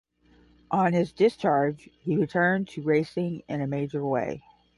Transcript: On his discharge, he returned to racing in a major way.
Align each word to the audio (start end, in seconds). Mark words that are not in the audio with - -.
On 0.71 0.93
his 0.93 1.13
discharge, 1.13 1.87
he 1.99 2.17
returned 2.17 2.67
to 2.69 2.81
racing 2.81 3.43
in 3.47 3.61
a 3.61 3.67
major 3.67 4.03
way. 4.03 4.41